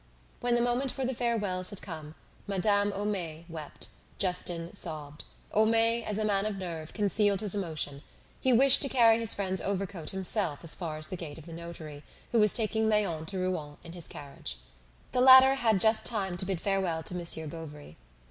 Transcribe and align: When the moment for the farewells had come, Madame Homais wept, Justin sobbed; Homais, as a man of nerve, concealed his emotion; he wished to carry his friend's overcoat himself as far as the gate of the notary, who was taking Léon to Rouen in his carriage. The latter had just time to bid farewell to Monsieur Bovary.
When 0.39 0.55
the 0.55 0.63
moment 0.63 0.89
for 0.89 1.05
the 1.05 1.13
farewells 1.13 1.69
had 1.69 1.83
come, 1.83 2.15
Madame 2.47 2.91
Homais 2.91 3.45
wept, 3.47 3.85
Justin 4.17 4.73
sobbed; 4.73 5.25
Homais, 5.53 6.03
as 6.05 6.17
a 6.17 6.25
man 6.25 6.47
of 6.47 6.57
nerve, 6.57 6.91
concealed 6.91 7.39
his 7.41 7.53
emotion; 7.53 8.01
he 8.39 8.51
wished 8.51 8.81
to 8.81 8.89
carry 8.89 9.19
his 9.19 9.35
friend's 9.35 9.61
overcoat 9.61 10.09
himself 10.09 10.63
as 10.63 10.73
far 10.73 10.97
as 10.97 11.05
the 11.09 11.17
gate 11.17 11.37
of 11.37 11.45
the 11.45 11.53
notary, 11.53 12.01
who 12.31 12.39
was 12.39 12.51
taking 12.51 12.89
Léon 12.89 13.27
to 13.27 13.37
Rouen 13.37 13.77
in 13.83 13.93
his 13.93 14.07
carriage. 14.07 14.57
The 15.11 15.21
latter 15.21 15.53
had 15.53 15.79
just 15.79 16.03
time 16.03 16.35
to 16.37 16.47
bid 16.47 16.59
farewell 16.59 17.03
to 17.03 17.13
Monsieur 17.13 17.45
Bovary. 17.45 17.95